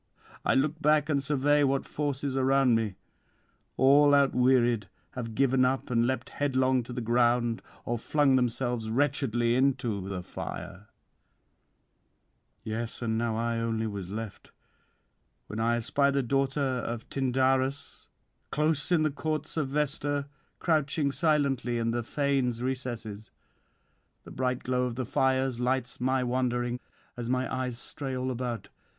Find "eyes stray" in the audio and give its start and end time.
27.55-28.17